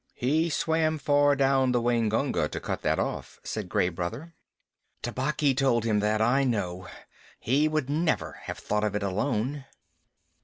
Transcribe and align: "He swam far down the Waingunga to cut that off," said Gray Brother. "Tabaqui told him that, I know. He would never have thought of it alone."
"He 0.15 0.49
swam 0.49 0.97
far 0.97 1.35
down 1.35 1.73
the 1.73 1.79
Waingunga 1.79 2.47
to 2.49 2.59
cut 2.59 2.81
that 2.81 2.97
off," 2.97 3.39
said 3.43 3.69
Gray 3.69 3.89
Brother. 3.89 4.33
"Tabaqui 5.03 5.53
told 5.55 5.83
him 5.83 5.99
that, 5.99 6.23
I 6.23 6.43
know. 6.43 6.87
He 7.39 7.67
would 7.67 7.87
never 7.87 8.33
have 8.45 8.57
thought 8.57 8.83
of 8.83 8.95
it 8.95 9.03
alone." 9.03 9.63